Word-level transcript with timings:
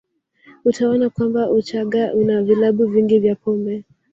Utaona 0.69 1.09
kwamba 1.09 1.49
Uchaga 1.51 2.13
una 2.13 2.41
vilabu 2.43 2.85
vingi 2.87 3.19
vya 3.19 3.35
pombe 3.35 3.83